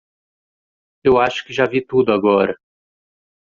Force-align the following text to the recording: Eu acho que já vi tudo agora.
Eu 1.03 1.19
acho 1.19 1.45
que 1.45 1.53
já 1.53 1.67
vi 1.67 1.79
tudo 1.79 2.11
agora. 2.11 2.57